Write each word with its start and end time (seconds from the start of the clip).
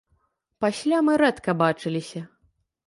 Пасля 0.65 1.03
мы 1.11 1.19
рэдка 1.23 1.51
бачыліся. 1.61 2.25